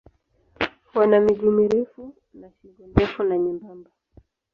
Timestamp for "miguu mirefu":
1.19-2.13